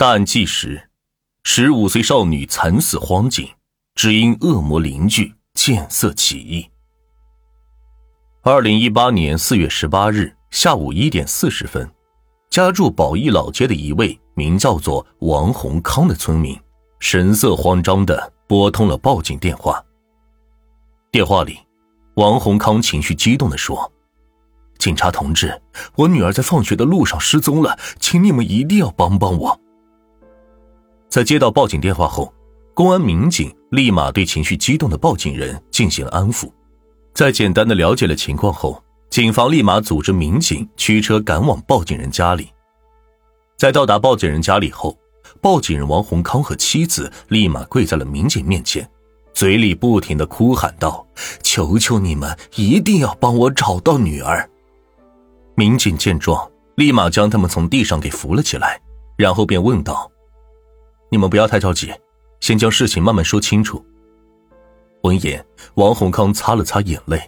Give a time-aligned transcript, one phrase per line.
[0.00, 0.88] 大案纪实：
[1.44, 3.46] 十五岁少女惨死荒井，
[3.94, 6.66] 只因恶魔邻居见色起意。
[8.42, 11.86] 二零一八年四月十八日下午一点四十分，
[12.48, 16.58] 家住宝义老街的一位名叫做王洪康的村民，
[17.00, 19.84] 神色慌张的拨通了报警电话。
[21.12, 21.58] 电话里，
[22.14, 23.92] 王洪康情绪激动的说
[24.80, 25.60] ：“警察同志，
[25.94, 29.60] 我女儿在放学的路上失踪了，请你们一定要帮帮我。”
[31.10, 32.32] 在接到报警电话后，
[32.72, 36.48] 公安民警立马对情绪激动的报警人进行安抚。
[37.12, 38.80] 在简单的了解了情况后，
[39.10, 42.48] 警方立马组织民警驱车赶往报警人家里。
[43.56, 44.96] 在到达报警人家里后，
[45.40, 48.88] 报警人王洪康和妻子立马跪在了民警面前，
[49.34, 51.04] 嘴里不停的哭喊道
[51.42, 54.48] ：“求求你们，一定要帮我找到女儿！”
[55.56, 58.80] 民警见状，立马将他们从地上给扶了起来，
[59.16, 60.08] 然后便问道。
[61.12, 61.92] 你们不要太着急，
[62.38, 63.84] 先将事情慢慢说清楚。
[65.02, 65.44] 闻言，
[65.74, 67.20] 王洪康擦了擦眼泪，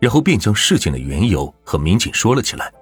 [0.00, 2.72] 然后便将事情的缘由和民警说了起来。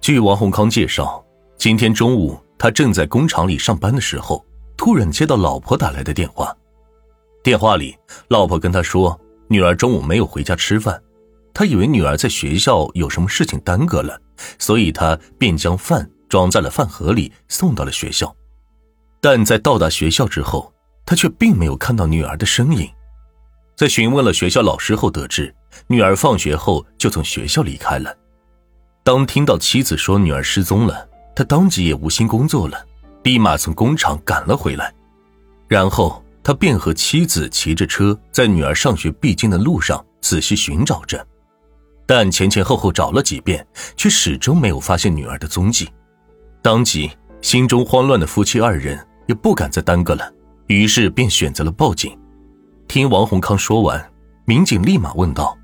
[0.00, 1.24] 据王洪康介绍，
[1.56, 4.44] 今天中午他正在工厂里上班的时候，
[4.76, 6.52] 突然接到老婆打来的电话。
[7.44, 7.96] 电话里，
[8.28, 11.00] 老婆跟他说，女儿中午没有回家吃饭，
[11.54, 14.20] 他以为女儿在学校有什么事情耽搁了，
[14.58, 18.34] 所以他便将饭装在了饭盒里送到了学校。
[19.22, 20.74] 但在到达学校之后，
[21.06, 22.90] 他却并没有看到女儿的身影。
[23.76, 25.54] 在询问了学校老师后，得知
[25.86, 28.12] 女儿放学后就从学校离开了。
[29.04, 32.84] 当听到妻子说女儿失踪了，他当即也无心工作了，
[33.22, 34.92] 立马从工厂赶了回来。
[35.68, 41.24] 然后他便和妻子骑着车，在女儿上学必经的路上仔细寻找着，
[42.06, 43.64] 但前前后后找了几遍，
[43.96, 45.88] 却始终没有发现女儿的踪迹。
[46.60, 47.08] 当即
[47.40, 48.98] 心中慌乱的夫妻二人。
[49.26, 50.32] 也不敢再耽搁了，
[50.66, 52.18] 于是便选择了报警。
[52.88, 54.12] 听王洪康说完，
[54.44, 55.56] 民警立马问道：“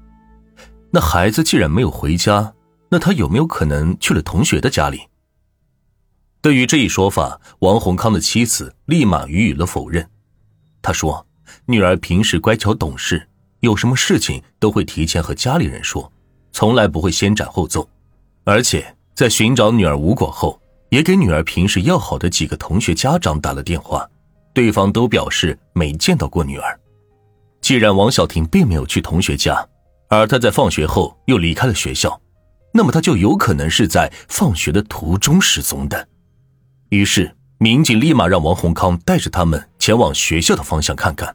[0.91, 2.55] 那孩子既然没有回家，
[2.88, 5.00] 那他有没有可能去了同学的家里？”
[6.41, 10.09] 对于这一说法，王洪康的妻子立马予以了否认。
[10.81, 11.27] 他说
[11.66, 13.28] ：“女儿平时乖巧懂事，
[13.60, 16.10] 有什么事情都会提前和家里人说，
[16.53, 17.88] 从来不会先斩后奏。
[18.44, 20.59] 而且在寻找女儿无果后。”
[20.91, 24.09] 也给女儿平时要好的几个同学家长打了电话，
[24.54, 26.81] 对方都表示没见到过女儿。
[27.60, 29.66] 既然王小婷并没有去同学家，
[30.09, 32.19] 而她在放学后又离开了学校，
[32.72, 36.09] 那么她就有可能是在放学的途中失踪的。
[36.88, 41.34] 于是，民警立马让王洪康带着他们前往学校的方向看看。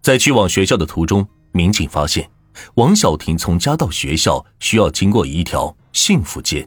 [0.00, 2.30] 在去往学校的途中，民警发现
[2.76, 6.66] 王小婷从家到学校需要经过一条幸福街。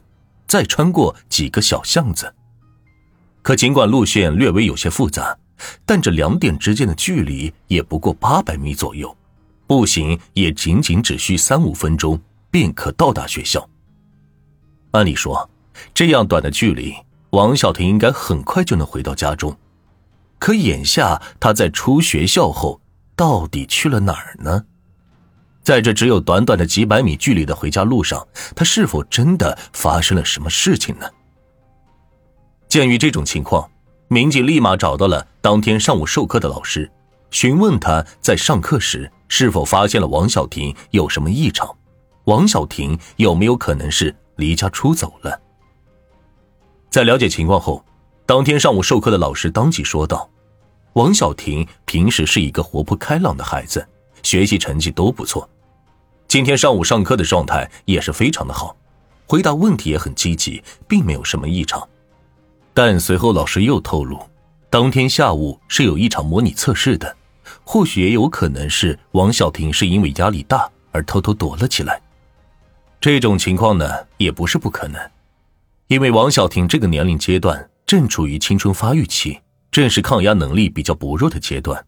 [0.49, 2.33] 再穿过几个小巷子，
[3.43, 5.37] 可尽管路线略微有些复杂，
[5.85, 9.15] 但这两点之间的距离也不过八百米左右，
[9.67, 13.69] 步行也仅仅只需三五分钟便可到达学校。
[14.91, 15.47] 按理说，
[15.93, 16.95] 这样短的距离，
[17.29, 19.55] 王小婷应该很快就能回到家中。
[20.39, 22.81] 可眼下她在出学校后，
[23.15, 24.65] 到底去了哪儿呢？
[25.63, 31.07] 在这只有短短的几百米距离的回家路上，他是否真的发生了什么事情呢？
[32.67, 33.69] 鉴于这种情况，
[34.07, 36.89] 民警立马找到了当天上午授课的老师，
[37.31, 41.69] 询问他在上课时是否发现了王小婷有什么异常，
[42.25, 45.39] 王小婷有没有可能是离家出走了？
[46.89, 47.85] 在了解情况后，
[48.25, 50.29] 当天上午授课的老师当即说道
[50.93, 53.87] ：“王小婷平时是一个活泼开朗的孩子，
[54.23, 55.49] 学习成绩都不错。”
[56.27, 58.75] 今天上午上课的状态也是非常的好，
[59.25, 61.87] 回答问题也很积极，并没有什么异常。
[62.73, 64.19] 但随后老师又透露，
[64.69, 67.17] 当天下午是有一场模拟测试的，
[67.63, 71.99] 或许也有可能是王小婷是因为压力大而偷偷躲了起来。
[73.01, 75.01] 这种情况呢，也不是不可能，
[75.87, 79.39] 因为王小婷这个年龄阶段正处于青春发育期，
[79.71, 81.83] 正是抗压能力比较薄弱的阶段。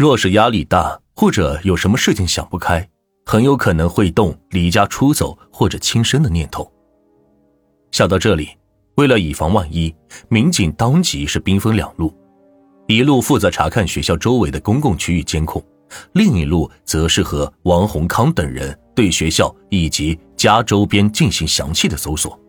[0.00, 2.88] 若是压力大，或者有什么事情想不开。
[3.26, 6.72] 很有可能会动离家出走或者轻生的念头。
[7.92, 8.48] 想到这里，
[8.94, 9.94] 为了以防万一，
[10.30, 12.16] 民警当即是兵分两路，
[12.86, 15.62] 一路负责查看学校周围的公共区域监控，
[16.12, 22.40] 另一路则是和王洪康等人对学校以及家周边进行详细的搜索。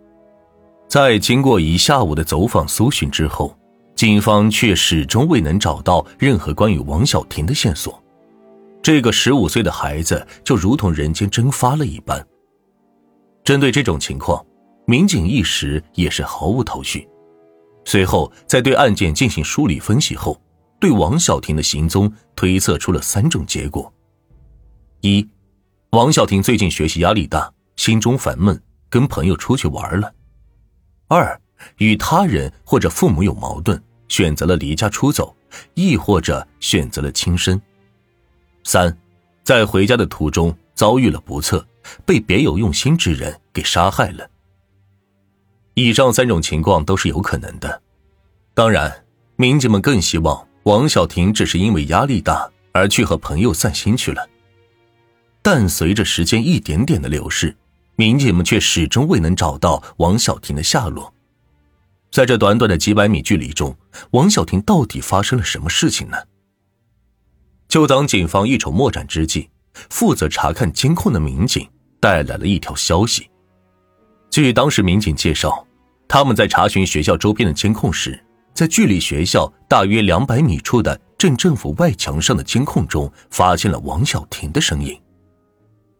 [0.87, 3.53] 在经过一下午的走访搜寻之后，
[4.01, 8.01] 警方却始终未能找到任何关于王小婷的线索。
[8.81, 12.19] 这个十五岁的孩子就如同人间蒸发了一般。
[13.43, 14.43] 针对这种情况，
[14.87, 17.07] 民警一时也是毫无头绪。
[17.85, 20.35] 随后在对案件进行梳理分析后，
[20.79, 23.93] 对王小婷的行踪推测出了三种结果：
[25.01, 25.29] 一，
[25.91, 28.59] 王小婷最近学习压力大，心中烦闷，
[28.89, 30.11] 跟朋友出去玩了；
[31.07, 31.39] 二，
[31.77, 33.79] 与他人或者父母有矛盾，
[34.11, 35.33] 选择了离家出走，
[35.73, 37.57] 亦或者选择了轻生；
[38.65, 38.95] 三，
[39.41, 41.65] 在回家的途中遭遇了不测，
[42.05, 44.29] 被别有用心之人给杀害了。
[45.75, 47.81] 以上三种情况都是有可能的，
[48.53, 49.05] 当然，
[49.37, 54.27] 民警们更希望王小婷只是因为压力大而去和朋友散心去了。
[55.41, 57.55] 但随着时间一点点的流逝，
[57.95, 61.13] 民警们却始终未能找到王小婷的下落。
[62.11, 63.75] 在这短短的几百米距离中，
[64.11, 66.17] 王小婷到底发生了什么事情呢？
[67.69, 69.49] 就当警方一筹莫展之际，
[69.89, 71.65] 负责查看监控的民警
[72.01, 73.29] 带来了一条消息。
[74.29, 75.65] 据当时民警介绍，
[76.05, 78.21] 他们在查询学校周边的监控时，
[78.53, 84.99] 在距离学校大约两百米处的镇政府外墙上的监控中，发现了王小婷的身影。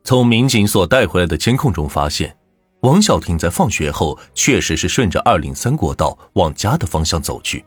[0.04, 2.36] 从民警所带回来的监控中发现，
[2.82, 7.64] 王小婷在放学后确实是顺着二零三国道往家的方向走去，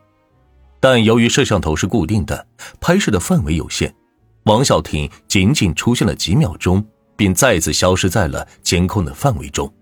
[0.81, 2.46] 但由于摄像头是固定的，
[2.81, 3.94] 拍摄的范围有限，
[4.44, 6.84] 王小婷仅仅出现了几秒钟，
[7.16, 9.72] 便再次消失在了监控的范围中。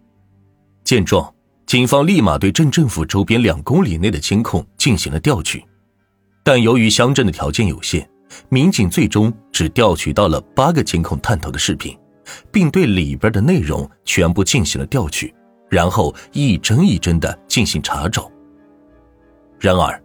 [0.85, 1.35] 见状，
[1.65, 5.65] 警方立马对镇政府周边两公里内的监控进行了调取，
[6.45, 8.07] 但由于乡镇的条件有限，
[8.51, 11.97] 民警最终只调取到了八个监控探头的视频，
[12.51, 15.35] 并对里边的内容全部进行了调取，
[15.69, 18.31] 然后一帧一帧的进行查找。
[19.59, 20.03] 然而，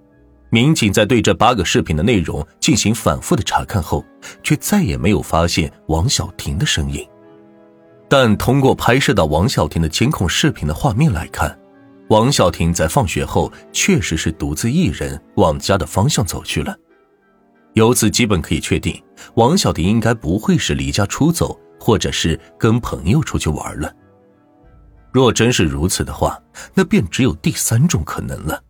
[0.49, 4.05] 民警在对这八个视频的内容进行反复的查看后，
[4.43, 7.07] 却再也没有发现王小婷的身影。
[8.07, 11.57] 但通过拍摄到王小婷的监控视频的画面来看，
[12.09, 16.73] 王小婷在放学后确实是独自一人往家的方向走去了。
[17.73, 19.03] 由此基本可以确定，
[19.35, 23.93] 王小婷应该不会是离家出走，或者是跟朋友出去玩了。
[25.11, 26.41] 若真是如此的话，
[26.73, 28.63] 那便只有第三种可能了：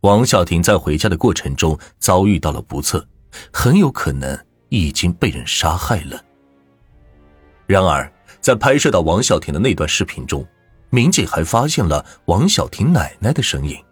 [0.00, 3.06] 王小婷在回家的过程中遭遇到了不测，
[3.52, 4.38] 很有可能
[4.68, 6.22] 已经被人杀害了。
[7.66, 8.10] 然而。
[8.40, 10.46] 在拍摄到王小婷的那段视频中，
[10.90, 13.82] 民警还发现了王小婷奶奶的身影。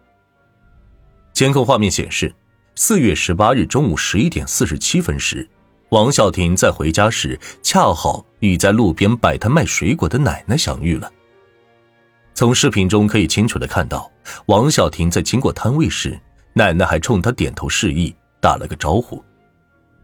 [1.33, 2.35] 监控画面显示，
[2.75, 5.49] 四月十八日中午十一点四十七分时，
[5.93, 11.13] 王小婷在回家时恰好与在路边摆摊卖水果的奶奶相遇了。
[12.33, 14.11] 从视频中可以清楚的看到，
[14.47, 16.19] 王小婷在经过摊位时，
[16.55, 19.23] 奶奶还冲她点头示意，打了个招呼。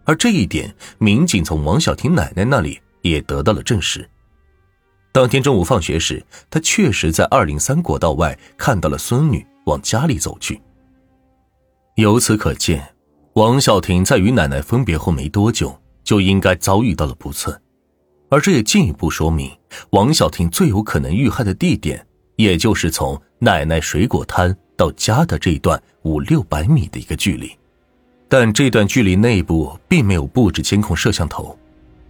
[0.05, 4.06] 而这一点，民警从王小婷奶奶那里也得到了证实。
[5.11, 10.61] 当天中午放学时，他确实在二零三国道外看到了孙女往家里走去。
[11.94, 12.87] 由此可见，
[13.38, 17.56] 王小婷在与奶奶分别后没多久，就应该遭遇到了不测，
[18.31, 19.49] 而这也进一步说明，
[19.90, 22.05] 王小婷最有可能遇害的地点，
[22.35, 27.56] 也就是从奶奶水果摊到家的这一段五六百米的一个距离。
[28.29, 31.56] 但这段距离内部并没有布置监控摄像头，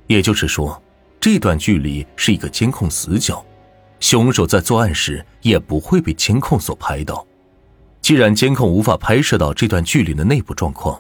[0.07, 0.83] 也就是说。
[1.21, 3.45] 这段距离是一个监控死角，
[4.01, 7.27] 凶手在作案时也不会被监控所拍到。
[8.01, 10.99] 既然监控无法拍摄到这段距离的内部状况，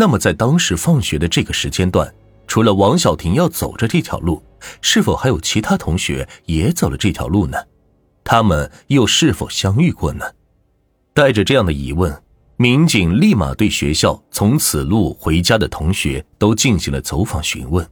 [0.00, 2.10] 那么在当时放学的这个时间段，
[2.46, 4.42] 除了王小婷要走着这条路，
[4.80, 7.58] 是否还有其他同学也走了这条路呢？
[8.24, 10.24] 他们又是否相遇过呢？
[11.12, 12.18] 带着这样的疑问，
[12.56, 17.86] 民警立马对学校从此路回家的同学都进行了走访询问。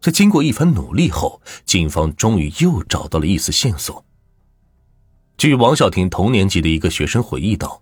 [0.00, 4.04] 在经过一番努力后，警方终于又找到了一丝线索。
[5.38, 7.80] 据王小婷同年级的一个学生回忆道，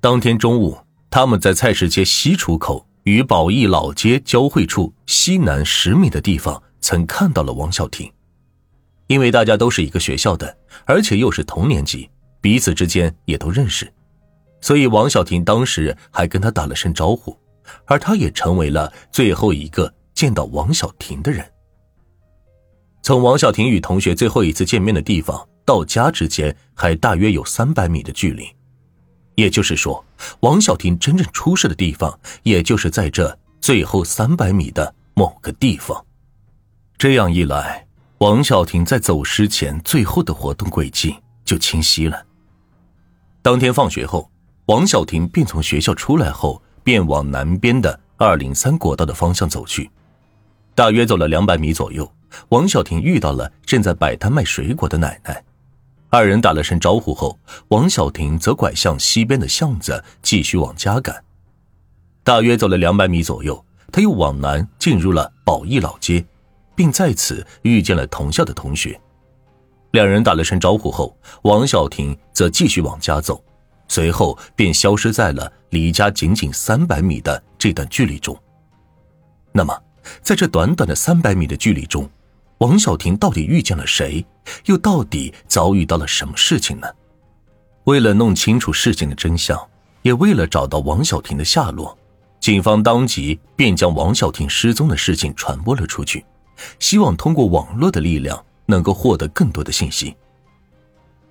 [0.00, 0.76] 当天中午，
[1.10, 8.10] 他们在菜市街西出口与宝义老街交汇处西南十米的地方，曾看到了王小婷。
[9.08, 12.08] 因为大家都是一个学校的，而且又是同年级，
[12.40, 13.92] 彼此之间也都认识，
[14.60, 17.36] 所以王小婷当时还跟他打了声招呼，
[17.86, 19.92] 而他也成为了最后一个。
[20.12, 21.50] 见到王小婷的人，
[23.02, 28.46] 从王小婷与同学最后一次见面的地方到家之间还大约有三百米的距离，
[29.40, 30.04] 也就是说，
[30.40, 36.04] 王小婷真正出事的地方，也就是在这最后三百米的某个地方。
[36.98, 37.86] 这样一来，
[38.18, 42.22] 王小婷在走失前最后的活动轨迹就清晰了。
[43.40, 44.30] 当天放学后，
[44.66, 49.90] 王小婷便从学校出来后，便往南边的二零三国道的方向走去。
[50.74, 52.12] 大约走了两百米左右，
[52.50, 55.42] 王小婷遇到了正在摆摊卖水果的奶奶。
[56.12, 57.38] 二人打了声招呼后，
[57.68, 61.22] 王小婷则拐向西边的巷子，继续往家赶。
[62.24, 66.24] 大约走了两百米左右，他又往南进入了宝义老街，
[66.74, 69.00] 并在此遇见了同校的同学。
[69.92, 73.40] 两人打了声招呼后，王小婷则继续往家走，
[73.86, 78.36] 随后便消失在了离家仅仅三百米的这段距离中。
[79.52, 79.80] 那么，
[80.22, 82.08] 在这短短的三百米的距离中，
[82.60, 84.22] 王小婷到底遇见了谁？
[84.66, 86.86] 又到底遭遇到了什么事情呢？
[87.84, 89.58] 为了弄清楚事情的真相，
[90.02, 91.96] 也为了找到王小婷的下落，
[92.38, 96.22] 警方当即便将王小婷失踪的事情传播了出去，
[96.78, 100.14] 希望通过网络的力量能够获得更多的信息。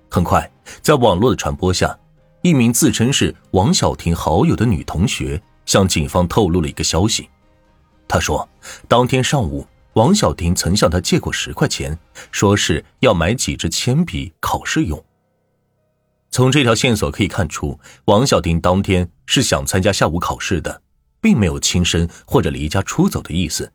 [0.08, 0.50] 很快，
[0.82, 1.96] 在网络的传播下，
[2.42, 7.30] 一名自称是王小婷好友的女同学向警方透露了一个消息。
[8.08, 8.48] 她说，
[8.88, 9.64] 当天上午。
[10.00, 11.98] 王小婷曾向他借过十块钱，
[12.32, 15.04] 说是要买几支铅笔考试用。
[16.30, 20.80] 从这条线索可以看出，王小婷当天是想参加下午考试的，
[21.20, 23.70] 并没有轻生或者离家出走的意思，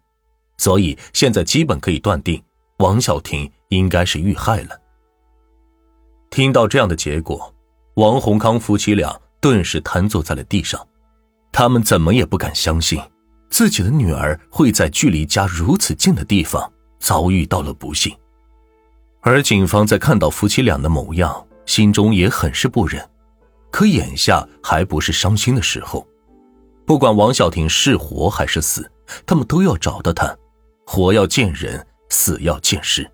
[0.57, 2.41] 所以现在基本可以断定，
[2.79, 4.69] 王小婷应该是遇害了。
[6.31, 7.53] 听到这样的结果，
[7.97, 10.87] 王洪康夫妻俩顿时瘫坐在了地上，
[11.51, 12.99] 他们怎么也不敢相信。
[13.55, 16.69] 自己的女儿会在距离家如此近的地方
[16.99, 18.13] 遭遇到了不幸，
[19.21, 23.09] 而警方在看到夫妻俩的模样，心中也很是不忍。
[23.71, 26.05] 可眼下还不是伤心的时候，
[26.85, 28.91] 不管王小婷是活还是死，
[29.25, 30.37] 他们都要找到她。
[30.85, 33.09] 活要见人，死要见尸。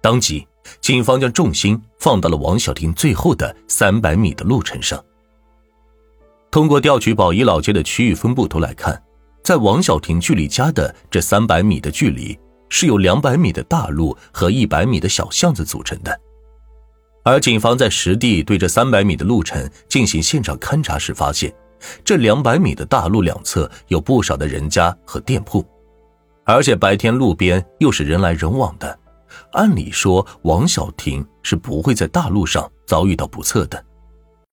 [0.00, 0.48] 当即，
[0.80, 4.98] 警方将重心放到了王小婷最后的三百米的路程上。
[6.50, 8.98] 通过调取宝仪老街的区域分布图来看。
[9.42, 16.20] 在王小婷距离家的这三百米的距离，是由两百米的大路和一百米的小巷子组成的。
[17.22, 21.52] 而警方在实地对这三百米的路程进行现场勘查时，发现
[22.04, 25.64] 这两百米的大路两侧有不少的人家和店铺，
[26.44, 28.98] 而且白天路边又是人来人往的。
[29.52, 33.84] 按理说，王小婷是不会在大路上遭遇到不测的。